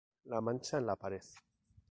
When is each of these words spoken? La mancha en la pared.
La 0.23 0.41
mancha 0.41 0.79
en 0.79 0.87
la 0.87 0.95
pared. 0.95 1.21